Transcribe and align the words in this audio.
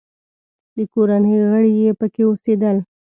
د 0.75 0.77
کورنۍ 0.93 1.35
غړي 1.49 1.71
یې 1.83 1.91
پکې 1.99 2.21
اوسېدل. 2.25 2.77